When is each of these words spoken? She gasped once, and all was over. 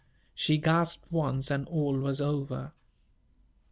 She 0.33 0.57
gasped 0.57 1.11
once, 1.11 1.51
and 1.51 1.67
all 1.67 1.93
was 1.95 2.19
over. 2.19 2.71